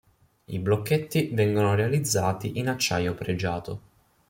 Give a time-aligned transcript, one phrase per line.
[0.45, 3.81] I blocchetti vengono realizzati in acciaio pregiato.